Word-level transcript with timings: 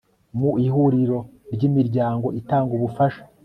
mu 0.37 0.51
Ihuriro 0.65 1.19
ry 1.53 1.61
Imiryango 1.69 2.27
itanga 2.39 2.71
Ubufasha 2.77 3.21